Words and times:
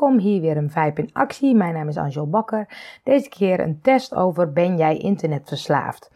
welkom. 0.00 0.18
Hier 0.18 0.40
weer 0.40 0.56
een 0.56 0.70
Vijp 0.70 0.98
in 0.98 1.10
actie. 1.12 1.54
Mijn 1.54 1.74
naam 1.74 1.88
is 1.88 1.96
Angel 1.96 2.28
Bakker. 2.28 2.68
Deze 3.02 3.28
keer 3.28 3.60
een 3.60 3.80
test 3.82 4.14
over 4.14 4.52
ben 4.52 4.76
jij 4.76 4.96
internetverslaafd? 4.96 6.10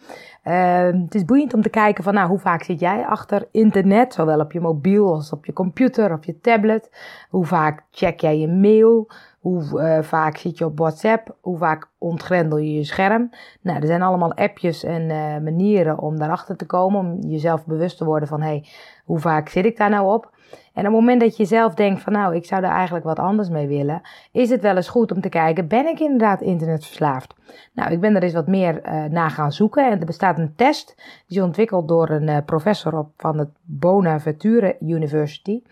Uh, 0.45 0.87
het 0.87 1.15
is 1.15 1.25
boeiend 1.25 1.55
om 1.55 1.63
te 1.63 1.69
kijken 1.69 2.05
van 2.05 2.15
nou, 2.15 2.29
hoe 2.29 2.39
vaak 2.39 2.63
zit 2.63 2.81
jij 2.81 3.07
achter 3.07 3.49
internet, 3.51 4.15
zowel 4.15 4.41
op 4.41 4.53
je 4.53 4.61
mobiel 4.61 5.15
als 5.15 5.33
op 5.33 5.47
je 5.47 5.53
computer 5.53 6.13
of 6.13 6.27
je 6.27 6.41
tablet. 6.41 6.91
Hoe 7.31 7.45
vaak 7.45 7.85
check 7.91 8.21
jij 8.21 8.39
je 8.39 8.49
mail? 8.49 9.11
Hoe 9.39 9.63
uh, 9.63 10.03
vaak 10.03 10.37
zit 10.37 10.59
je 10.59 10.65
op 10.65 10.79
WhatsApp? 10.79 11.37
Hoe 11.41 11.59
vaak 11.59 11.89
ontgrendel 11.99 12.59
je 12.59 12.73
je 12.73 12.85
scherm? 12.85 13.31
Nou, 13.61 13.81
er 13.81 13.87
zijn 13.87 14.03
allemaal 14.03 14.35
appjes 14.35 14.85
en 14.85 15.03
uh, 15.03 15.39
manieren 15.39 15.99
om 15.99 16.19
daarachter 16.19 16.57
te 16.57 16.67
komen, 16.67 17.01
om 17.01 17.21
jezelf 17.21 17.67
bewust 17.67 17.99
te 17.99 18.05
worden 18.05 18.29
van 18.29 18.41
hé, 18.41 18.49
hey, 18.49 18.65
hoe 19.05 19.19
vaak 19.19 19.49
zit 19.49 19.65
ik 19.65 19.77
daar 19.77 19.91
nou 19.91 20.15
op? 20.15 20.37
En 20.51 20.87
op 20.87 20.93
het 20.93 21.01
moment 21.01 21.21
dat 21.21 21.37
je 21.37 21.45
zelf 21.45 21.75
denkt 21.75 22.03
van 22.03 22.13
nou, 22.13 22.35
ik 22.35 22.45
zou 22.45 22.63
er 22.63 22.71
eigenlijk 22.71 23.05
wat 23.05 23.19
anders 23.19 23.49
mee 23.49 23.67
willen, 23.67 24.01
is 24.33 24.51
het 24.51 24.61
wel 24.61 24.77
eens 24.77 24.89
goed 24.89 25.13
om 25.13 25.21
te 25.21 25.29
kijken, 25.29 25.69
ben 25.69 25.87
ik 25.87 26.01
inderdaad 26.01 26.41
internetverslaafd? 26.41 27.35
Nou, 27.73 27.93
ik 27.93 28.01
ben 28.01 28.17
er 28.17 28.23
eens 28.23 28.33
wat 28.33 28.47
meer 28.47 28.87
uh, 28.87 29.05
naar 29.05 29.31
gaan 29.31 29.53
zoeken 29.53 29.91
en 29.91 30.01
er 30.01 30.07
bestaat 30.07 30.39
een 30.39 30.55
test, 30.57 30.95
die 31.27 31.39
is 31.39 31.45
ontwikkeld 31.45 31.89
door 31.89 32.11
een 32.11 32.29
uh, 32.29 32.37
professor 32.47 32.99
op, 32.99 33.11
van 33.17 33.39
het 33.39 33.49
Bonaventure 33.63 34.77
University. 34.81 35.63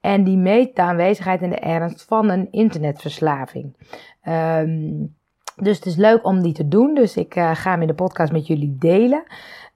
En 0.00 0.24
die 0.24 0.36
meet 0.36 0.76
de 0.76 0.82
aanwezigheid 0.82 1.42
en 1.42 1.50
de 1.50 1.58
ernst 1.58 2.04
van 2.04 2.28
een 2.28 2.48
internetverslaving. 2.50 3.76
Um, 4.28 5.14
dus 5.56 5.76
het 5.76 5.86
is 5.86 5.96
leuk 5.96 6.24
om 6.24 6.42
die 6.42 6.52
te 6.52 6.68
doen, 6.68 6.94
dus 6.94 7.16
ik 7.16 7.36
uh, 7.36 7.54
ga 7.54 7.70
hem 7.70 7.80
in 7.80 7.86
de 7.86 7.94
podcast 7.94 8.32
met 8.32 8.46
jullie 8.46 8.76
delen. 8.78 9.22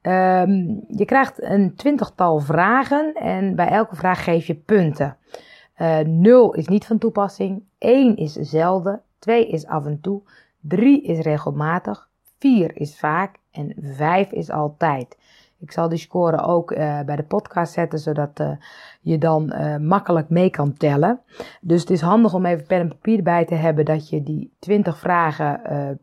Um, 0.02 0.84
je 0.88 1.04
krijgt 1.04 1.42
een 1.42 1.74
twintigtal 1.74 2.38
vragen 2.38 3.14
en 3.14 3.54
bij 3.54 3.68
elke 3.68 3.96
vraag 3.96 4.24
geef 4.24 4.46
je 4.46 4.54
punten. 4.54 5.16
Uh, 5.78 5.98
0 5.98 6.54
is 6.54 6.68
niet 6.68 6.86
van 6.86 6.98
toepassing, 6.98 7.62
1 7.78 8.16
is 8.16 8.32
zelden, 8.32 9.02
2 9.18 9.48
is 9.48 9.66
af 9.66 9.84
en 9.84 10.00
toe, 10.00 10.22
3 10.60 11.02
is 11.02 11.18
regelmatig, 11.18 12.08
4 12.38 12.76
is 12.76 12.98
vaak 12.98 13.36
en 13.50 13.74
5 13.80 14.30
is 14.30 14.50
altijd. 14.50 15.16
Ik 15.58 15.72
zal 15.72 15.88
die 15.88 15.98
score 15.98 16.42
ook 16.42 16.70
uh, 16.70 17.00
bij 17.00 17.16
de 17.16 17.22
podcast 17.22 17.72
zetten, 17.72 17.98
zodat 17.98 18.40
uh, 18.40 18.50
je 19.00 19.18
dan 19.18 19.52
uh, 19.52 19.76
makkelijk 19.76 20.28
mee 20.28 20.50
kan 20.50 20.72
tellen. 20.72 21.20
Dus 21.60 21.80
het 21.80 21.90
is 21.90 22.00
handig 22.00 22.34
om 22.34 22.46
even 22.46 22.66
pen 22.66 22.80
en 22.80 22.88
papier 22.88 23.16
erbij 23.16 23.44
te 23.44 23.54
hebben, 23.54 23.84
dat 23.84 24.08
je 24.08 24.22
die 24.22 24.56
20 24.58 24.98
vragen 24.98 25.60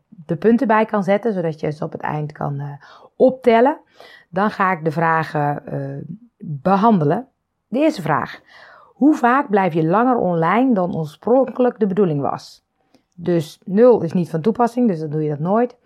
de 0.08 0.36
punten 0.36 0.66
bij 0.66 0.84
kan 0.84 1.02
zetten, 1.02 1.32
zodat 1.32 1.60
je 1.60 1.70
ze 1.70 1.84
op 1.84 1.92
het 1.92 2.00
eind 2.00 2.32
kan 2.32 2.78
optellen. 3.16 3.80
Dan 4.28 4.50
ga 4.50 4.72
ik 4.72 4.84
de 4.84 4.90
vragen 4.90 5.62
behandelen. 6.38 7.28
De 7.68 7.78
eerste 7.78 8.02
vraag. 8.02 8.40
Hoe 8.94 9.14
vaak 9.14 9.50
blijf 9.50 9.74
je 9.74 9.84
langer 9.84 10.16
online 10.16 10.74
dan 10.74 10.96
oorspronkelijk 10.96 11.78
de 11.78 11.86
bedoeling 11.86 12.20
was? 12.20 12.64
Dus 13.16 13.60
0 13.64 14.02
is 14.02 14.12
niet 14.12 14.30
van 14.30 14.40
toepassing, 14.40 14.88
dus 14.88 15.00
dan 15.00 15.10
doe 15.10 15.22
je 15.22 15.28
dat 15.28 15.38
nooit. 15.38 15.76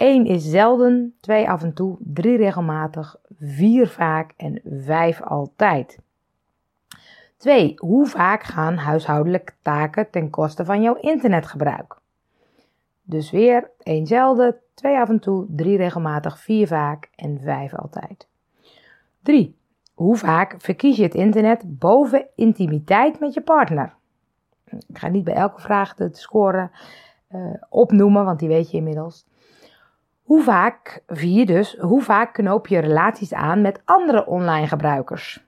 1 0.00 0.26
is 0.26 0.50
zelden, 0.50 1.14
2 1.20 1.48
af 1.50 1.62
en 1.62 1.74
toe, 1.74 1.96
3 1.98 2.36
regelmatig, 2.36 3.16
4 3.38 3.88
vaak 3.88 4.32
en 4.36 4.60
5 4.64 5.22
altijd. 5.22 5.98
2. 7.36 7.72
Hoe 7.76 8.06
vaak 8.06 8.42
gaan 8.42 8.76
huishoudelijke 8.76 9.52
taken 9.62 10.10
ten 10.10 10.30
koste 10.30 10.64
van 10.64 10.82
jouw 10.82 10.94
internetgebruik? 10.94 11.96
Dus 13.02 13.30
weer 13.30 13.70
1 13.82 14.06
zelden, 14.06 14.56
2 14.74 14.98
af 14.98 15.08
en 15.08 15.20
toe, 15.20 15.46
3 15.48 15.76
regelmatig, 15.76 16.38
4 16.38 16.66
vaak 16.66 17.10
en 17.14 17.40
5 17.40 17.74
altijd. 17.74 18.28
3. 19.22 19.56
Hoe 19.94 20.16
vaak 20.16 20.54
verkies 20.58 20.96
je 20.96 21.02
het 21.02 21.14
internet 21.14 21.78
boven 21.78 22.26
intimiteit 22.34 23.20
met 23.20 23.34
je 23.34 23.40
partner? 23.40 23.94
Ik 24.64 24.98
ga 24.98 25.08
niet 25.08 25.24
bij 25.24 25.34
elke 25.34 25.60
vraag 25.60 25.94
de 25.94 26.08
score 26.12 26.70
uh, 27.30 27.54
opnoemen, 27.68 28.24
want 28.24 28.38
die 28.38 28.48
weet 28.48 28.70
je 28.70 28.76
inmiddels. 28.76 29.28
Hoe 30.30 30.42
vaak, 30.42 31.02
vier 31.06 31.46
dus, 31.46 31.76
hoe 31.76 32.02
vaak 32.02 32.32
knoop 32.32 32.66
je 32.66 32.78
relaties 32.78 33.34
aan 33.34 33.60
met 33.60 33.82
andere 33.84 34.26
online 34.26 34.66
gebruikers? 34.66 35.46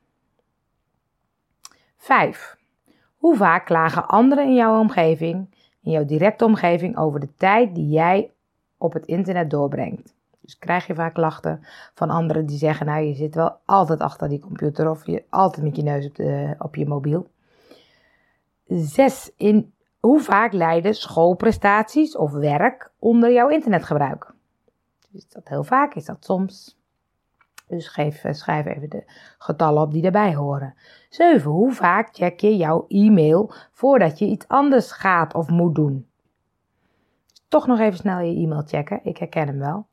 5. 1.96 2.56
Hoe 3.16 3.36
vaak 3.36 3.66
klagen 3.66 4.08
anderen 4.08 4.44
in 4.44 4.54
jouw 4.54 4.80
omgeving, 4.80 5.54
in 5.82 5.90
jouw 5.90 6.04
directe 6.04 6.44
omgeving, 6.44 6.96
over 6.96 7.20
de 7.20 7.34
tijd 7.36 7.74
die 7.74 7.88
jij 7.88 8.30
op 8.78 8.92
het 8.92 9.06
internet 9.06 9.50
doorbrengt? 9.50 10.14
Dus 10.40 10.58
krijg 10.58 10.86
je 10.86 10.94
vaak 10.94 11.14
klachten 11.14 11.64
van 11.94 12.10
anderen 12.10 12.46
die 12.46 12.58
zeggen, 12.58 12.86
nou 12.86 13.04
je 13.04 13.14
zit 13.14 13.34
wel 13.34 13.56
altijd 13.64 14.00
achter 14.00 14.28
die 14.28 14.40
computer 14.40 14.90
of 14.90 15.06
je 15.06 15.24
altijd 15.28 15.64
met 15.64 15.76
je 15.76 15.82
neus 15.82 16.06
op, 16.06 16.14
de, 16.14 16.54
op 16.58 16.74
je 16.74 16.86
mobiel. 16.86 17.26
6. 18.66 19.32
In 19.36 19.74
hoe 20.00 20.20
vaak 20.20 20.52
leiden 20.52 20.94
schoolprestaties 20.94 22.16
of 22.16 22.32
werk 22.32 22.90
onder 22.98 23.32
jouw 23.32 23.48
internetgebruik? 23.48 24.31
Is 25.12 25.28
dat 25.28 25.48
heel 25.48 25.64
vaak? 25.64 25.94
Is 25.94 26.04
dat 26.04 26.24
soms? 26.24 26.80
Dus 27.66 27.88
geef, 27.88 28.24
eh, 28.24 28.32
schrijf 28.32 28.66
even 28.66 28.90
de 28.90 29.02
getallen 29.38 29.82
op 29.82 29.92
die 29.92 30.02
daarbij 30.02 30.34
horen. 30.34 30.74
7. 31.08 31.50
Hoe 31.50 31.72
vaak 31.72 32.08
check 32.12 32.40
je 32.40 32.56
jouw 32.56 32.84
e-mail 32.88 33.52
voordat 33.72 34.18
je 34.18 34.26
iets 34.26 34.48
anders 34.48 34.92
gaat 34.92 35.34
of 35.34 35.48
moet 35.48 35.74
doen? 35.74 36.06
Toch 37.48 37.66
nog 37.66 37.78
even 37.78 37.98
snel 37.98 38.18
je 38.18 38.42
e-mail 38.42 38.62
checken. 38.66 39.00
Ik 39.02 39.16
herken 39.16 39.46
hem 39.46 39.58
wel. 39.58 39.86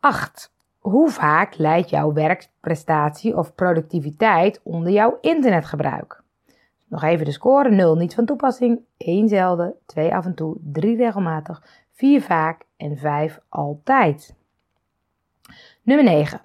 8. 0.00 0.52
Hoe 0.78 1.10
vaak 1.10 1.56
leidt 1.56 1.90
jouw 1.90 2.12
werkprestatie 2.12 3.36
of 3.36 3.54
productiviteit 3.54 4.60
onder 4.62 4.92
jouw 4.92 5.18
internetgebruik? 5.20 6.22
Nog 6.84 7.02
even 7.02 7.24
de 7.24 7.32
score. 7.32 7.70
0 7.70 7.96
niet 7.96 8.14
van 8.14 8.24
toepassing. 8.24 8.80
1 8.96 9.28
zelden. 9.28 9.74
2 9.86 10.14
af 10.14 10.24
en 10.24 10.34
toe. 10.34 10.56
3 10.60 10.96
regelmatig. 10.96 11.62
4 11.92 12.22
vaak 12.22 12.64
en 12.78 12.96
5 12.96 13.40
altijd. 13.48 14.34
Nummer 15.82 16.04
9. 16.04 16.40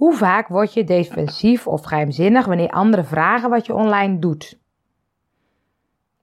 Hoe 0.00 0.14
vaak 0.14 0.48
word 0.48 0.74
je 0.74 0.84
defensief 0.84 1.66
of 1.66 1.82
geheimzinnig 1.82 2.46
wanneer 2.46 2.70
anderen 2.70 3.04
vragen 3.04 3.50
wat 3.50 3.66
je 3.66 3.74
online 3.74 4.18
doet? 4.18 4.58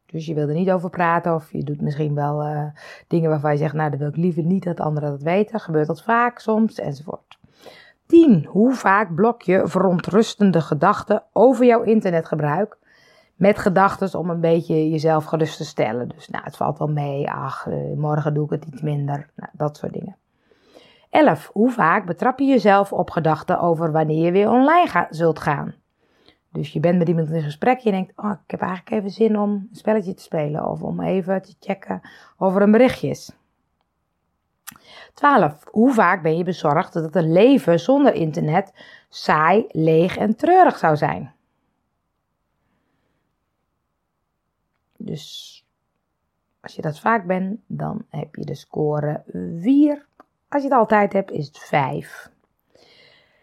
Dus 0.05 0.25
je 0.25 0.33
wil 0.33 0.47
er 0.47 0.55
niet 0.55 0.71
over 0.71 0.89
praten 0.89 1.33
of 1.33 1.51
je 1.51 1.63
doet 1.63 1.81
misschien 1.81 2.15
wel 2.15 2.43
uh, 2.43 2.63
dingen 3.07 3.29
waarvan 3.29 3.51
je 3.51 3.57
zegt, 3.57 3.73
nou 3.73 3.89
dat 3.89 3.99
wil 3.99 4.07
ik 4.07 4.15
liever 4.15 4.43
niet 4.43 4.63
dat 4.63 4.79
anderen 4.79 5.09
dat 5.09 5.21
weten. 5.21 5.59
Gebeurt 5.59 5.87
dat 5.87 6.03
vaak 6.03 6.39
soms 6.39 6.79
enzovoort. 6.79 7.37
10. 8.05 8.45
Hoe 8.45 8.73
vaak 8.73 9.15
blok 9.15 9.41
je 9.41 9.61
verontrustende 9.67 10.61
gedachten 10.61 11.23
over 11.33 11.65
jouw 11.65 11.81
internetgebruik 11.81 12.77
met 13.37 13.57
gedachten 13.57 14.19
om 14.19 14.29
een 14.29 14.39
beetje 14.39 14.89
jezelf 14.89 15.25
gerust 15.25 15.57
te 15.57 15.65
stellen. 15.65 16.07
Dus 16.07 16.29
nou, 16.29 16.43
het 16.43 16.57
valt 16.57 16.77
wel 16.77 16.87
mee. 16.87 17.29
Ach, 17.29 17.65
uh, 17.65 17.97
morgen 17.97 18.33
doe 18.33 18.45
ik 18.45 18.49
het 18.49 18.65
iets 18.65 18.81
minder. 18.81 19.29
Nou, 19.35 19.49
dat 19.53 19.77
soort 19.77 19.93
dingen. 19.93 20.15
11. 21.09 21.49
Hoe 21.53 21.71
vaak 21.71 22.05
betrap 22.05 22.39
je 22.39 22.45
jezelf 22.45 22.93
op 22.93 23.09
gedachten 23.09 23.59
over 23.59 23.91
wanneer 23.91 24.25
je 24.25 24.31
weer 24.31 24.49
online 24.49 24.87
ga, 24.87 25.07
zult 25.09 25.39
gaan? 25.39 25.75
Dus 26.51 26.73
je 26.73 26.79
bent 26.79 26.97
met 26.97 27.07
iemand 27.07 27.29
in 27.29 27.41
gesprek. 27.41 27.79
Je 27.79 27.91
denkt, 27.91 28.13
oh, 28.15 28.31
ik 28.45 28.51
heb 28.51 28.61
eigenlijk 28.61 28.91
even 28.91 29.09
zin 29.09 29.39
om 29.39 29.49
een 29.51 29.69
spelletje 29.71 30.13
te 30.13 30.23
spelen. 30.23 30.69
Of 30.69 30.81
om 30.81 31.01
even 31.01 31.41
te 31.41 31.55
checken 31.59 32.01
of 32.37 32.55
er 32.55 32.61
een 32.61 32.71
berichtje 32.71 33.09
is. 33.09 33.31
12. 35.13 35.63
Hoe 35.71 35.93
vaak 35.93 36.21
ben 36.21 36.37
je 36.37 36.43
bezorgd 36.43 36.93
dat 36.93 37.15
een 37.15 37.31
leven 37.31 37.79
zonder 37.79 38.13
internet 38.13 38.73
saai, 39.09 39.65
leeg 39.71 40.17
en 40.17 40.35
treurig 40.35 40.77
zou 40.77 40.95
zijn? 40.95 41.35
Dus 45.07 45.65
als 46.59 46.75
je 46.75 46.81
dat 46.81 46.99
vaak 46.99 47.25
bent, 47.25 47.59
dan 47.67 48.05
heb 48.09 48.35
je 48.35 48.45
de 48.45 48.55
score 48.55 49.23
4. 49.59 50.05
Als 50.49 50.61
je 50.61 50.69
het 50.69 50.77
altijd 50.77 51.13
hebt, 51.13 51.31
is 51.31 51.47
het 51.47 51.57
5. 51.57 52.31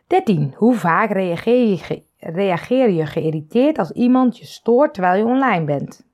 13. 0.07 0.55
Hoe 0.57 0.75
vaak 0.75 1.11
reageer 1.11 1.69
je, 1.69 1.77
ge 1.77 2.03
reageer 2.19 2.91
je 2.91 3.07
geïrriteerd 3.07 3.79
als 3.79 3.91
iemand 3.91 4.39
je 4.39 4.47
stoort 4.47 4.95
terwijl 4.95 5.19
je 5.19 5.33
online 5.33 5.65
bent? 5.65 6.07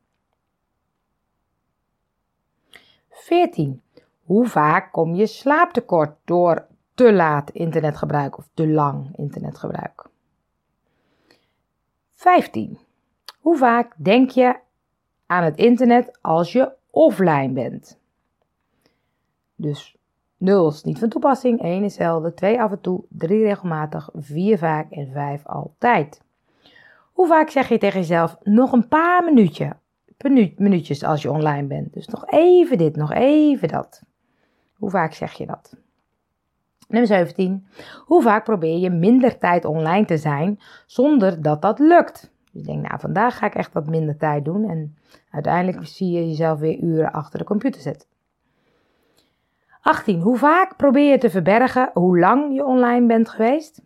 14. 3.10 3.82
Hoe 4.22 4.46
vaak 4.46 4.92
kom 4.92 5.14
je 5.14 5.26
slaaptekort 5.26 6.16
door 6.24 6.66
te 6.94 7.12
laat 7.12 7.50
internetgebruik 7.50 8.38
of 8.38 8.48
te 8.54 8.68
lang 8.68 9.16
internetgebruik? 9.16 10.08
15. 12.14 12.78
Hoe 13.40 13.56
vaak 13.56 13.94
denk 13.96 14.30
je 14.30 14.58
aan 15.30 15.44
het 15.44 15.56
internet 15.56 16.18
als 16.20 16.52
je 16.52 16.72
offline 16.90 17.52
bent. 17.52 17.98
Dus 19.54 19.96
0 20.36 20.68
is 20.68 20.82
niet 20.82 20.98
van 20.98 21.08
toepassing, 21.08 21.62
1 21.62 21.84
is 21.84 21.94
zelden, 21.94 22.34
2 22.34 22.60
af 22.60 22.70
en 22.70 22.80
toe, 22.80 23.04
3 23.08 23.42
regelmatig, 23.42 24.08
4 24.14 24.58
vaak 24.58 24.90
en 24.90 25.10
5 25.12 25.46
altijd. 25.46 26.20
Hoe 27.12 27.26
vaak 27.26 27.50
zeg 27.50 27.68
je 27.68 27.78
tegen 27.78 28.00
jezelf 28.00 28.36
nog 28.42 28.72
een 28.72 28.88
paar 28.88 29.24
minuutje, 29.24 29.76
minuutjes 30.56 31.04
als 31.04 31.22
je 31.22 31.30
online 31.30 31.66
bent? 31.66 31.92
Dus 31.92 32.06
nog 32.06 32.26
even 32.26 32.78
dit, 32.78 32.96
nog 32.96 33.12
even 33.12 33.68
dat. 33.68 34.02
Hoe 34.74 34.90
vaak 34.90 35.12
zeg 35.12 35.32
je 35.32 35.46
dat? 35.46 35.76
Nummer 36.88 37.08
17. 37.08 37.66
Hoe 38.04 38.22
vaak 38.22 38.44
probeer 38.44 38.78
je 38.78 38.90
minder 38.90 39.38
tijd 39.38 39.64
online 39.64 40.04
te 40.04 40.16
zijn 40.16 40.60
zonder 40.86 41.42
dat 41.42 41.62
dat 41.62 41.78
lukt? 41.78 42.32
Dus 42.50 42.60
ik 42.60 42.66
denk, 42.66 42.88
nou, 42.88 43.00
vandaag 43.00 43.38
ga 43.38 43.46
ik 43.46 43.54
echt 43.54 43.72
wat 43.72 43.86
minder 43.86 44.16
tijd 44.16 44.44
doen. 44.44 44.68
En 44.68 44.96
uiteindelijk 45.30 45.86
zie 45.86 46.10
je 46.10 46.28
jezelf 46.28 46.58
weer 46.58 46.78
uren 46.78 47.12
achter 47.12 47.38
de 47.38 47.44
computer 47.44 47.80
zetten. 47.80 48.08
18. 49.80 50.20
Hoe 50.20 50.36
vaak 50.36 50.76
probeer 50.76 51.10
je 51.10 51.18
te 51.18 51.30
verbergen 51.30 51.90
hoe 51.94 52.18
lang 52.18 52.54
je 52.54 52.64
online 52.64 53.06
bent 53.06 53.28
geweest? 53.28 53.82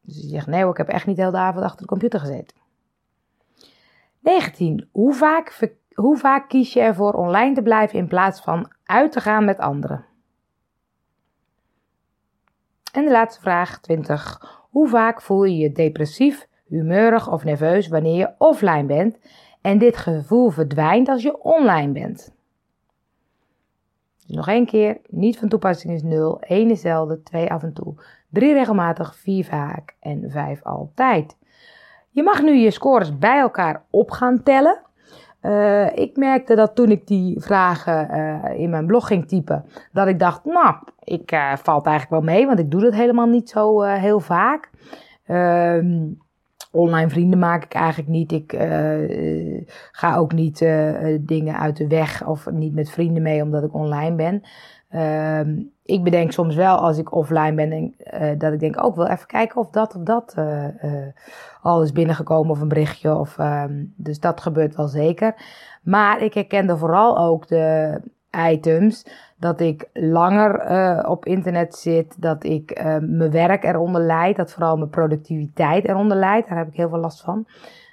Dus 0.00 0.16
je 0.16 0.28
zegt, 0.28 0.46
nee, 0.46 0.68
ik 0.68 0.76
heb 0.76 0.88
echt 0.88 1.06
niet 1.06 1.16
de 1.16 1.22
hele 1.22 1.36
avond 1.36 1.64
achter 1.64 1.80
de 1.80 1.86
computer 1.86 2.20
gezeten. 2.20 2.56
19. 4.20 4.88
Hoe 4.92 5.14
vaak, 5.14 5.74
hoe 5.94 6.16
vaak 6.16 6.48
kies 6.48 6.72
je 6.72 6.80
ervoor 6.80 7.12
online 7.12 7.54
te 7.54 7.62
blijven 7.62 7.98
in 7.98 8.08
plaats 8.08 8.40
van 8.40 8.72
uit 8.84 9.12
te 9.12 9.20
gaan 9.20 9.44
met 9.44 9.58
anderen? 9.58 10.04
En 12.92 13.04
de 13.04 13.10
laatste 13.10 13.40
vraag, 13.40 13.80
20. 13.80 14.60
Hoe 14.70 14.88
vaak 14.88 15.22
voel 15.22 15.44
je 15.44 15.56
je 15.56 15.72
depressief, 15.72 16.48
humeurig 16.72 17.30
of 17.30 17.44
nerveus 17.44 17.88
wanneer 17.88 18.16
je 18.16 18.30
offline 18.38 18.84
bent 18.84 19.18
en 19.60 19.78
dit 19.78 19.96
gevoel 19.96 20.50
verdwijnt 20.50 21.08
als 21.08 21.22
je 21.22 21.42
online 21.42 21.92
bent? 21.92 22.34
Dus 24.26 24.36
nog 24.36 24.48
één 24.48 24.66
keer, 24.66 24.98
niet 25.08 25.38
van 25.38 25.48
toepassing 25.48 25.94
is 25.94 26.02
0, 26.02 26.40
1 26.40 26.70
is 26.70 26.80
zelden, 26.80 27.22
2 27.22 27.50
af 27.50 27.62
en 27.62 27.72
toe, 27.72 27.94
3 28.30 28.52
regelmatig, 28.52 29.16
4 29.16 29.44
vaak 29.44 29.96
en 30.00 30.30
5 30.30 30.62
altijd. 30.62 31.36
Je 32.10 32.22
mag 32.22 32.42
nu 32.42 32.54
je 32.54 32.70
scores 32.70 33.18
bij 33.18 33.38
elkaar 33.38 33.82
op 33.90 34.10
gaan 34.10 34.42
tellen. 34.42 34.80
Uh, 35.42 35.96
ik 35.96 36.16
merkte 36.16 36.54
dat 36.54 36.74
toen 36.74 36.90
ik 36.90 37.06
die 37.06 37.40
vragen 37.40 38.08
uh, 38.10 38.60
in 38.60 38.70
mijn 38.70 38.86
blog 38.86 39.06
ging 39.06 39.28
typen, 39.28 39.64
dat 39.92 40.06
ik 40.06 40.18
dacht, 40.18 40.44
nou, 40.44 40.74
ik 40.98 41.32
uh, 41.32 41.56
valt 41.56 41.86
eigenlijk 41.86 42.24
wel 42.24 42.34
mee, 42.34 42.46
want 42.46 42.58
ik 42.58 42.70
doe 42.70 42.80
dat 42.80 42.94
helemaal 42.94 43.26
niet 43.26 43.48
zo 43.48 43.82
heel 43.82 44.20
vaak. 44.20 44.70
Online 46.74 47.08
vrienden 47.08 47.38
maak 47.38 47.64
ik 47.64 47.74
eigenlijk 47.74 48.08
niet. 48.08 48.32
Ik 48.32 48.54
ga 49.92 50.16
ook 50.16 50.32
niet 50.32 50.58
dingen 51.20 51.58
uit 51.58 51.76
de 51.76 51.86
weg 51.86 52.26
of 52.26 52.50
niet 52.50 52.74
met 52.74 52.90
vrienden 52.90 53.22
mee 53.22 53.42
omdat 53.42 53.62
ik 53.62 53.74
online 53.74 54.14
ben. 54.14 54.42
Ehm, 54.88 55.62
ik 55.84 56.02
bedenk 56.02 56.32
soms 56.32 56.54
wel 56.54 56.76
als 56.76 56.98
ik 56.98 57.14
offline 57.14 57.54
ben 57.54 57.72
en, 57.72 58.38
dat 58.38 58.52
ik 58.52 58.60
denk 58.60 58.84
ook 58.84 58.90
oh, 58.90 58.96
wel 58.96 59.08
even 59.08 59.26
kijken 59.26 59.60
of 59.60 59.70
dat 59.70 59.96
of 59.96 60.02
dat 60.02 60.34
al 61.62 61.82
is 61.82 61.92
binnengekomen 61.92 62.50
of 62.50 62.60
een 62.60 62.68
berichtje. 62.68 63.14
Of, 63.14 63.38
ehm, 63.38 63.84
dus 63.96 64.20
dat 64.20 64.40
gebeurt 64.40 64.76
wel 64.76 64.88
zeker. 64.88 65.34
Maar 65.82 66.22
ik 66.22 66.34
herkende 66.34 66.76
vooral 66.76 67.18
ook 67.18 67.48
de 67.48 68.00
items 68.50 69.06
dat 69.42 69.60
ik 69.60 69.88
langer 69.92 71.08
op 71.08 71.26
internet 71.26 71.74
zit, 71.74 72.22
dat 72.22 72.44
ik 72.44 72.82
mijn 73.00 73.30
werk 73.30 73.64
eronder 73.64 74.00
leid, 74.00 74.36
dat 74.36 74.52
vooral 74.52 74.76
mijn 74.76 74.90
productiviteit 74.90 75.88
eronder 75.88 76.16
leidt. 76.16 76.48
Daar 76.48 76.58
heb 76.58 76.68
ik 76.68 76.76
heel 76.76 76.88
veel 76.88 76.98
last 76.98 77.20
van. 77.20 77.46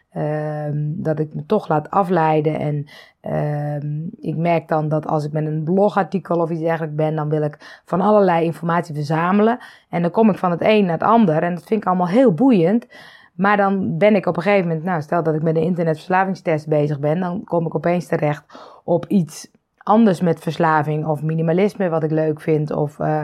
Ehm, 0.10 0.78
dat 0.96 1.20
ik 1.20 1.34
me 1.34 1.46
toch 1.46 1.68
laat 1.68 1.90
afleiden. 1.90 2.60
En 2.60 2.86
uh, 3.22 3.76
ik 4.20 4.38
merk 4.38 4.68
dan 4.68 4.90
dat 4.90 5.08
als 5.08 5.26
ik 5.26 5.32
met 5.32 5.46
een 5.46 5.64
blogartikel 5.64 6.42
of 6.42 6.50
iets 6.50 6.62
dergelijks 6.62 6.96
ben, 6.96 7.16
dan 7.16 7.30
wil 7.30 7.42
ik 7.42 7.82
van 7.86 8.02
allerlei 8.02 8.46
informatie 8.46 8.96
verzamelen. 8.96 9.58
En 9.90 10.02
dan 10.02 10.12
kom 10.12 10.30
ik 10.30 10.38
van 10.38 10.52
het 10.52 10.62
een 10.62 10.84
naar 10.86 10.94
het 10.94 11.04
ander. 11.04 11.44
En 11.44 11.54
dat 11.54 11.64
vind 11.64 11.82
ik 11.82 11.88
allemaal 11.88 12.08
heel 12.08 12.34
boeiend. 12.34 12.88
Maar 13.36 13.58
dan 13.58 13.98
ben 13.98 14.16
ik 14.16 14.26
op 14.26 14.38
een 14.38 14.44
gegeven 14.44 14.68
moment, 14.68 14.86
nou 14.86 15.02
stel 15.02 15.24
dat 15.24 15.36
ik 15.36 15.44
met 15.44 15.56
een 15.56 15.62
internetverslavingstest 15.62 16.68
bezig 16.68 17.00
ben, 17.00 17.20
dan 17.20 17.44
kom 17.44 17.66
ik 17.66 17.76
opeens 17.76 18.08
terecht 18.08 18.44
op 18.84 19.06
iets 19.06 19.52
anders 19.90 20.22
met 20.22 20.40
verslaving 20.40 21.06
of 21.06 21.22
minimalisme 21.22 21.90
wat 21.90 22.04
ik 22.04 22.12
leuk 22.12 22.42
vind 22.42 22.72
of 22.72 23.00
uh, 23.00 23.24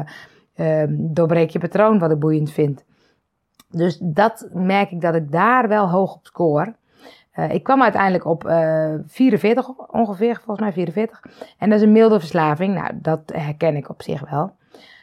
uh, 0.56 0.84
doorbreek 0.90 1.50
je 1.50 1.60
patroon 1.60 2.00
wat 2.00 2.12
ik 2.12 2.20
boeiend 2.20 2.52
vind. 2.52 2.84
Dus 3.70 3.98
dat 4.02 4.50
merk 4.54 4.92
ik 4.92 5.02
dat 5.02 5.16
ik 5.16 5.32
daar 5.32 5.68
wel 5.68 5.90
hoog 5.90 6.16
op 6.16 6.26
score. 6.26 6.76
Uh, 7.36 7.52
ik 7.52 7.64
kwam 7.64 7.82
uiteindelijk 7.82 8.26
op 8.26 8.46
uh, 8.46 8.94
eh, 8.94 9.00
44 9.06 9.68
ongeveer, 9.68 10.36
volgens 10.36 10.60
mij 10.60 10.72
44. 10.74 11.22
En 11.58 11.70
dat 11.70 11.80
is 11.80 11.86
een 11.86 11.92
milde 11.92 12.20
verslaving. 12.20 12.74
Nou, 12.74 12.92
dat 12.94 13.22
herken 13.34 13.76
ik 13.76 13.90
op 13.90 14.02
zich 14.02 14.30
wel. 14.30 14.52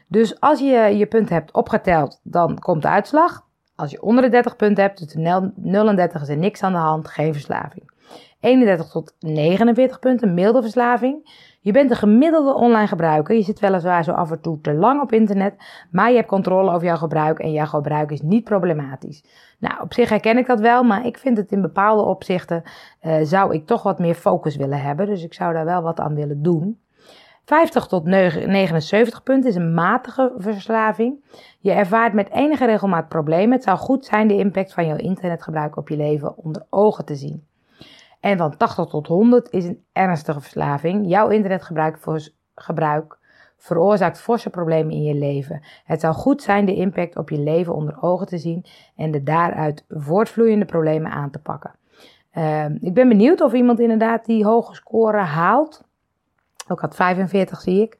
Dus 0.07 0.41
als 0.41 0.59
je 0.59 0.97
je 0.97 1.07
punten 1.07 1.35
hebt 1.35 1.53
opgeteld, 1.53 2.21
dan 2.23 2.59
komt 2.59 2.83
de 2.83 2.89
uitslag. 2.89 3.47
Als 3.75 3.91
je 3.91 4.03
onder 4.03 4.25
de 4.25 4.31
30 4.31 4.57
punten 4.57 4.85
hebt, 4.85 4.97
tussen 4.97 5.53
0 5.57 5.89
en 5.89 5.97
30 5.97 6.23
is 6.23 6.29
er 6.29 6.37
niks 6.37 6.63
aan 6.63 6.73
de 6.73 6.79
hand, 6.79 7.09
geen 7.09 7.33
verslaving. 7.33 7.91
31 8.41 8.89
tot 8.89 9.15
49 9.19 9.99
punten, 9.99 10.35
milde 10.35 10.63
verslaving. 10.63 11.31
Je 11.65 11.73
bent 11.73 11.91
een 11.91 11.97
gemiddelde 11.97 12.55
online 12.55 12.87
gebruiker. 12.87 13.37
Je 13.37 13.43
zit 13.43 13.61
weliswaar 13.61 14.05
zo 14.05 14.13
af 14.13 14.31
en 14.31 14.41
toe 14.41 14.61
te 14.61 14.75
lang 14.75 15.03
op 15.03 15.13
internet, 15.13 15.55
maar 15.91 16.11
je 16.11 16.17
hebt 16.17 16.29
controle 16.29 16.73
over 16.73 16.87
jouw 16.87 16.97
gebruik 16.97 17.39
en 17.39 17.53
jouw 17.53 17.67
gebruik 17.67 18.11
is 18.11 18.23
niet 18.23 18.45
problematisch. 18.45 19.25
Nou, 19.59 19.81
op 19.81 19.93
zich 19.93 20.09
herken 20.09 20.39
ik 20.39 20.47
dat 20.47 20.61
wel, 20.61 20.83
maar 20.83 21.07
ik 21.07 21.19
vind 21.19 21.37
het 21.37 21.53
in 21.53 21.61
bepaalde 21.61 22.03
opzichten 22.03 22.63
uh, 23.03 23.17
zou 23.23 23.55
ik 23.55 23.67
toch 23.67 23.83
wat 23.83 23.99
meer 23.99 24.15
focus 24.15 24.57
willen 24.57 24.81
hebben. 24.81 25.07
Dus 25.07 25.25
ik 25.25 25.35
zou 25.35 25.53
daar 25.53 25.65
wel 25.65 25.83
wat 25.83 26.01
aan 26.01 26.15
willen 26.15 26.43
doen. 26.43 26.81
50 27.45 27.87
tot 27.87 28.05
79 28.05 29.23
punten 29.23 29.51
is 29.51 29.57
een 29.57 29.75
matige 29.75 30.33
verslaving. 30.37 31.25
Je 31.59 31.73
ervaart 31.73 32.13
met 32.13 32.31
enige 32.31 32.67
regelmaat 32.67 33.09
problemen. 33.09 33.53
Het 33.53 33.63
zou 33.63 33.79
goed 33.79 34.05
zijn 34.05 34.29
de 34.29 34.37
impact 34.37 34.73
van 34.73 34.87
jouw 34.87 34.97
internetgebruik 34.97 35.77
op 35.77 35.89
je 35.89 35.97
leven 35.97 36.37
onder 36.37 36.67
ogen 36.71 37.05
te 37.05 37.15
zien. 37.15 37.47
En 38.23 38.39
van 38.39 38.57
80 38.57 38.87
tot 38.87 39.07
100 39.07 39.51
is 39.51 39.65
een 39.65 39.85
ernstige 39.93 40.41
verslaving. 40.41 41.09
Jouw 41.09 41.29
internetgebruik 41.29 41.99
gebruik 42.55 43.19
veroorzaakt 43.57 44.21
forse 44.21 44.51
problemen 44.51 44.93
in 44.93 45.03
je 45.03 45.15
leven. 45.15 45.63
Het 45.85 46.01
zou 46.01 46.15
goed 46.15 46.43
zijn 46.43 46.65
de 46.65 46.75
impact 46.75 47.17
op 47.17 47.31
je 47.31 47.39
leven 47.39 47.75
onder 47.75 48.03
ogen 48.03 48.27
te 48.27 48.39
zien 48.39 48.65
en 48.97 49.11
de 49.11 49.23
daaruit 49.23 49.85
voortvloeiende 49.89 50.65
problemen 50.65 51.11
aan 51.11 51.31
te 51.31 51.39
pakken. 51.39 51.75
Uh, 52.35 52.65
ik 52.65 52.95
ben 52.95 53.09
benieuwd 53.09 53.41
of 53.41 53.53
iemand 53.53 53.81
inderdaad 53.81 54.25
die 54.25 54.45
hoge 54.45 54.75
score 54.75 55.19
haalt. 55.19 55.85
Ook 56.69 56.81
had 56.81 56.95
45 56.95 57.61
zie 57.61 57.83
ik. 57.83 57.97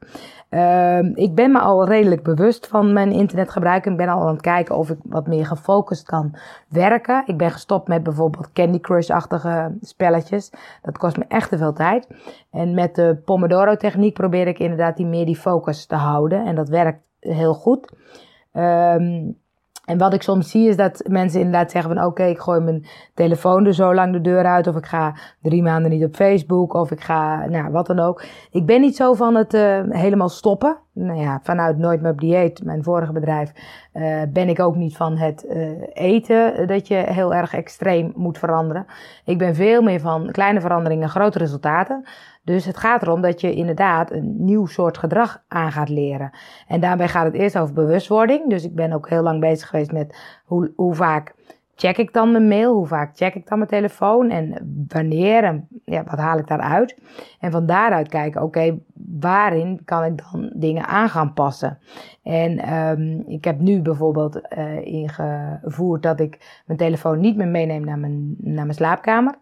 Uh, 0.49 1.15
ik 1.15 1.35
ben 1.35 1.51
me 1.51 1.59
al 1.59 1.87
redelijk 1.87 2.23
bewust 2.23 2.67
van 2.67 2.93
mijn 2.93 3.11
internetgebruik. 3.11 3.85
Ik 3.85 3.97
ben 3.97 4.09
al 4.09 4.21
aan 4.21 4.33
het 4.33 4.41
kijken 4.41 4.77
of 4.77 4.89
ik 4.89 4.97
wat 5.03 5.27
meer 5.27 5.45
gefocust 5.45 6.05
kan 6.05 6.35
werken. 6.67 7.23
Ik 7.25 7.37
ben 7.37 7.51
gestopt 7.51 7.87
met 7.87 8.03
bijvoorbeeld 8.03 8.51
Candy 8.53 8.79
Crush-achtige 8.79 9.77
spelletjes. 9.81 10.51
Dat 10.81 10.97
kost 10.97 11.17
me 11.17 11.25
echt 11.27 11.49
te 11.49 11.57
veel 11.57 11.73
tijd. 11.73 12.07
En 12.51 12.73
met 12.73 12.95
de 12.95 13.21
Pomodoro-techniek 13.25 14.13
probeer 14.13 14.47
ik 14.47 14.59
inderdaad 14.59 14.97
die 14.97 15.05
meer 15.05 15.25
die 15.25 15.37
focus 15.37 15.85
te 15.85 15.95
houden. 15.95 16.45
En 16.45 16.55
dat 16.55 16.69
werkt 16.69 17.09
heel 17.19 17.53
goed. 17.53 17.93
Um, 18.53 19.41
en 19.85 19.97
wat 19.97 20.13
ik 20.13 20.21
soms 20.21 20.49
zie 20.49 20.67
is 20.67 20.75
dat 20.75 21.03
mensen 21.09 21.39
inderdaad 21.39 21.71
zeggen 21.71 21.95
van 21.95 22.05
oké, 22.05 22.23
ik 22.23 22.39
gooi 22.39 22.59
mijn 22.59 22.85
telefoon 23.13 23.65
er 23.65 23.73
zo 23.73 23.93
lang 23.93 24.13
de 24.13 24.21
deur 24.21 24.45
uit. 24.45 24.67
Of 24.67 24.75
ik 24.75 24.85
ga 24.85 25.15
drie 25.41 25.63
maanden 25.63 25.91
niet 25.91 26.03
op 26.03 26.15
Facebook. 26.15 26.73
Of 26.73 26.91
ik 26.91 27.01
ga, 27.01 27.45
nou 27.45 27.71
wat 27.71 27.87
dan 27.87 27.99
ook. 27.99 28.23
Ik 28.51 28.65
ben 28.65 28.81
niet 28.81 28.95
zo 28.95 29.13
van 29.13 29.35
het 29.35 29.53
uh, 29.53 29.81
helemaal 29.89 30.29
stoppen. 30.29 30.77
Nou 30.93 31.19
ja, 31.19 31.39
vanuit 31.43 31.77
Nooit 31.77 32.01
meer 32.01 32.15
dieet, 32.15 32.63
mijn 32.63 32.83
vorige 32.83 33.11
bedrijf, 33.11 33.51
uh, 33.93 34.21
ben 34.29 34.49
ik 34.49 34.59
ook 34.59 34.75
niet 34.75 34.97
van 34.97 35.17
het 35.17 35.45
uh, 35.49 35.71
eten. 35.93 36.67
Dat 36.67 36.87
je 36.87 36.95
heel 36.95 37.33
erg 37.33 37.53
extreem 37.53 38.11
moet 38.15 38.37
veranderen. 38.37 38.85
Ik 39.25 39.37
ben 39.37 39.55
veel 39.55 39.81
meer 39.81 39.99
van 39.99 40.31
kleine 40.31 40.61
veranderingen, 40.61 41.09
grote 41.09 41.37
resultaten. 41.37 42.03
Dus 42.43 42.65
het 42.65 42.77
gaat 42.77 43.01
erom 43.01 43.21
dat 43.21 43.41
je 43.41 43.53
inderdaad 43.53 44.11
een 44.11 44.35
nieuw 44.37 44.65
soort 44.65 44.97
gedrag 44.97 45.43
aan 45.47 45.71
gaat 45.71 45.89
leren. 45.89 46.31
En 46.67 46.79
daarbij 46.79 47.07
gaat 47.07 47.25
het 47.25 47.33
eerst 47.33 47.57
over 47.57 47.73
bewustwording. 47.73 48.49
Dus 48.49 48.63
ik 48.63 48.75
ben 48.75 48.93
ook 48.93 49.09
heel 49.09 49.23
lang 49.23 49.39
bezig 49.39 49.69
geweest 49.69 49.91
met 49.91 50.41
hoe, 50.45 50.73
hoe 50.75 50.95
vaak 50.95 51.33
check 51.83 51.97
ik 51.97 52.13
dan 52.13 52.31
mijn 52.31 52.47
mail? 52.47 52.73
Hoe 52.73 52.87
vaak 52.87 53.15
check 53.15 53.35
ik 53.35 53.47
dan 53.47 53.57
mijn 53.57 53.69
telefoon? 53.69 54.29
En 54.29 54.75
wanneer? 54.87 55.43
En 55.43 55.67
ja, 55.85 56.03
wat 56.03 56.19
haal 56.19 56.37
ik 56.37 56.47
daaruit? 56.47 57.01
En 57.39 57.51
van 57.51 57.65
daaruit 57.65 58.07
kijken, 58.07 58.41
oké, 58.41 58.79
waarin 59.19 59.81
kan 59.85 60.03
ik 60.03 60.17
dan 60.17 60.51
dingen 60.55 60.85
aan 60.85 61.09
gaan 61.09 61.33
passen? 61.33 61.77
En 62.23 62.73
um, 62.73 63.23
ik 63.27 63.43
heb 63.43 63.59
nu 63.59 63.81
bijvoorbeeld 63.81 64.41
uh, 64.57 64.85
ingevoerd 64.85 66.03
dat 66.03 66.19
ik 66.19 66.61
mijn 66.65 66.79
telefoon 66.79 67.19
niet 67.19 67.35
meer 67.35 67.47
meeneem 67.47 67.85
naar 67.85 67.99
mijn, 67.99 68.35
naar 68.37 68.65
mijn 68.65 68.77
slaapkamer. 68.77 69.35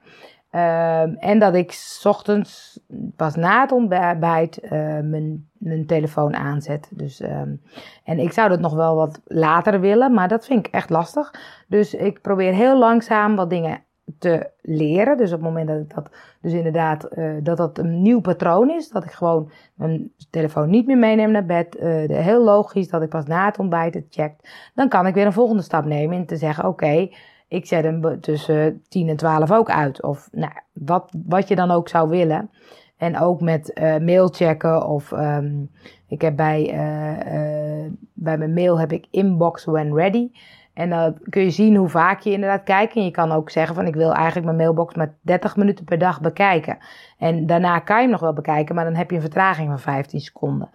Um, 0.55 1.15
en 1.15 1.39
dat 1.39 1.53
ik 1.53 1.72
s 1.72 2.05
ochtends 2.05 2.79
pas 3.15 3.36
na 3.36 3.62
het 3.62 3.72
ontbijt 3.72 4.63
uh, 4.63 4.70
mijn, 5.00 5.50
mijn 5.58 5.86
telefoon 5.86 6.36
aanzet. 6.36 6.89
Dus, 6.93 7.22
um, 7.22 7.62
en 8.03 8.20
ik 8.20 8.31
zou 8.31 8.50
dat 8.50 8.60
nog 8.60 8.74
wel 8.74 8.96
wat 8.96 9.22
later 9.25 9.79
willen, 9.79 10.13
maar 10.13 10.27
dat 10.27 10.46
vind 10.46 10.67
ik 10.67 10.74
echt 10.74 10.89
lastig. 10.89 11.34
Dus 11.67 11.93
ik 11.93 12.22
probeer 12.22 12.53
heel 12.53 12.79
langzaam 12.79 13.36
wat 13.36 13.50
dingen 13.50 13.84
te 14.20 14.50
leren. 14.62 15.17
Dus 15.17 15.31
op 15.31 15.39
het 15.39 15.48
moment 15.48 15.67
dat 15.67 15.79
ik 15.79 15.96
dat, 15.96 16.10
dus 16.41 16.53
inderdaad, 16.53 17.08
uh, 17.17 17.34
dat 17.43 17.58
dat 17.58 17.77
een 17.77 18.01
nieuw 18.01 18.22
patroon 18.22 18.70
is, 18.70 18.89
dat 18.89 19.03
ik 19.03 19.12
gewoon 19.12 19.51
mijn 19.74 20.12
telefoon 20.29 20.70
niet 20.70 20.88
meer 20.88 20.98
meeneem 20.98 21.31
naar 21.31 21.46
bed, 21.46 21.77
uh, 21.79 21.84
heel 22.08 22.43
logisch 22.43 22.89
dat 22.89 23.01
ik 23.01 23.10
pas 23.10 23.25
na 23.25 23.46
het 23.46 23.60
ontbijt 23.60 23.93
het 23.93 24.05
check, 24.10 24.34
dan 24.75 24.89
kan 24.89 25.08
ik 25.08 25.13
weer 25.13 25.25
een 25.25 25.34
volgende 25.34 25.63
stap 25.63 25.86
nemen 25.86 26.17
in 26.17 26.25
te 26.25 26.36
zeggen, 26.36 26.67
oké, 26.67 27.10
ik 27.51 27.65
zet 27.65 27.84
hem 27.84 28.22
tussen 28.22 28.84
10 28.89 29.10
en 29.10 29.15
12 29.15 29.51
ook 29.51 29.70
uit. 29.70 30.03
Of 30.03 30.29
nou, 30.31 30.51
wat, 30.74 31.13
wat 31.25 31.48
je 31.48 31.55
dan 31.55 31.72
ook 31.72 31.89
zou 31.89 32.10
willen. 32.10 32.50
En 32.98 33.20
ook 33.20 33.41
met 33.41 33.72
uh, 33.74 33.98
mail 33.98 34.27
checken 34.27 34.88
of 34.88 35.12
um, 35.12 35.72
ik 36.08 36.22
heb 36.22 36.36
bij, 36.36 36.74
uh, 36.74 37.34
uh, 37.34 37.91
bij 38.13 38.38
mijn 38.38 38.53
mail 38.53 38.79
heb 38.79 38.91
ik 38.91 39.08
inbox 39.10 39.65
when 39.65 39.96
ready. 39.96 40.31
En 40.74 40.89
dan 40.89 41.17
kun 41.29 41.43
je 41.43 41.50
zien 41.50 41.75
hoe 41.75 41.89
vaak 41.89 42.20
je 42.20 42.31
inderdaad 42.31 42.63
kijkt. 42.63 42.96
En 42.96 43.03
je 43.03 43.12
kan 43.12 43.31
ook 43.31 43.50
zeggen 43.50 43.75
van 43.75 43.88
ik 43.88 43.96
wil 43.96 44.13
eigenlijk 44.13 44.46
mijn 44.46 44.58
mailbox 44.58 44.96
maar 44.96 45.15
30 45.22 45.55
minuten 45.55 45.86
per 45.86 45.98
dag 45.98 46.22
bekijken. 46.22 46.77
En 47.17 47.46
daarna 47.46 47.79
kan 47.79 47.96
je 47.96 48.01
hem 48.01 48.12
nog 48.12 48.22
wel 48.22 48.34
bekijken, 48.34 48.75
maar 48.75 48.86
dan 48.86 48.96
heb 48.96 49.10
je 49.10 49.15
een 49.15 49.22
vertraging 49.22 49.67
van 49.67 49.79
15 49.79 50.20
seconden. 50.20 50.70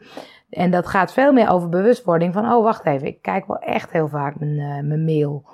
En 0.51 0.71
dat 0.71 0.87
gaat 0.87 1.13
veel 1.13 1.33
meer 1.33 1.51
over 1.51 1.69
bewustwording 1.69 2.33
van, 2.33 2.53
oh 2.53 2.63
wacht 2.63 2.87
even, 2.87 3.07
ik 3.07 3.23
kijk 3.23 3.47
wel 3.47 3.59
echt 3.59 3.93
heel 3.93 4.09
vaak 4.09 4.39
mijn, 4.39 4.87
mijn 4.87 5.05
mail. 5.05 5.45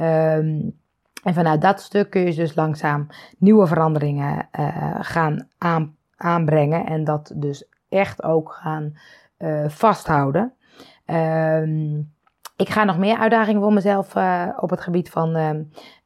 Um, 0.00 0.76
en 1.22 1.34
vanuit 1.34 1.60
dat 1.60 1.80
stuk 1.80 2.10
kun 2.10 2.20
je 2.20 2.34
dus 2.34 2.54
langzaam 2.54 3.06
nieuwe 3.38 3.66
veranderingen 3.66 4.48
uh, 4.58 4.94
gaan 5.00 5.48
aan, 5.58 5.96
aanbrengen. 6.16 6.86
En 6.86 7.04
dat 7.04 7.32
dus 7.34 7.68
echt 7.88 8.22
ook 8.22 8.52
gaan 8.52 8.96
uh, 9.38 9.68
vasthouden. 9.68 10.52
Um, 11.06 12.12
ik 12.56 12.68
ga 12.68 12.84
nog 12.84 12.98
meer 12.98 13.18
uitdagingen 13.18 13.62
voor 13.62 13.72
mezelf 13.72 14.14
uh, 14.14 14.48
op 14.60 14.70
het 14.70 14.80
gebied 14.80 15.10
van 15.10 15.36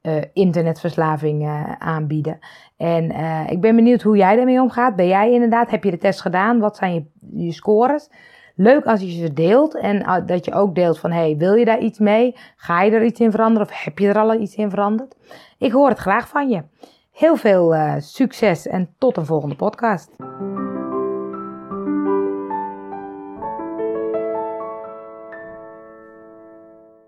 uh, 0.03 0.23
internetverslaving 0.33 1.49
aanbieden. 1.79 2.39
En 2.77 3.11
ik 3.51 3.61
ben 3.61 3.77
benieuwd 3.77 4.03
hoe 4.03 4.17
jij 4.17 4.37
daarmee 4.37 4.61
omgaat. 4.61 4.97
Ben 4.97 5.07
jij 5.07 5.33
inderdaad, 5.33 5.71
heb 5.71 5.85
je 5.85 5.91
de 5.91 5.99
test 5.99 6.21
gedaan? 6.21 6.59
Wat 6.59 6.77
zijn 6.77 6.95
je, 6.95 7.05
je 7.45 7.53
scores? 7.53 8.11
Leuk 8.55 8.85
als 8.85 9.01
je 9.01 9.11
ze 9.11 9.33
deelt 9.33 9.77
en 9.77 10.25
dat 10.27 10.45
je 10.45 10.53
ook 10.53 10.75
deelt 10.75 10.99
van, 10.99 11.11
hey, 11.13 11.37
wil 11.37 11.55
je 11.55 11.65
daar 11.65 11.81
iets 11.81 11.99
mee? 11.99 12.37
Ga 12.57 12.83
je 12.83 12.91
er 12.91 13.05
iets 13.05 13.21
in 13.21 13.31
veranderen 13.31 13.69
of 13.69 13.85
heb 13.85 13.99
je 13.99 14.09
er 14.09 14.19
al 14.19 14.41
iets 14.41 14.55
in 14.55 14.71
veranderd? 14.71 15.15
Ik 15.59 15.73
hoor 15.73 15.89
het 15.89 15.99
graag 15.99 16.29
van 16.29 16.49
je. 16.49 16.63
Heel 17.13 17.37
veel 17.37 17.75
uh, 17.75 17.95
succes 17.99 18.67
en 18.67 18.95
tot 18.99 19.17
een 19.17 19.27
volgende 19.27 19.55
podcast. 19.55 20.11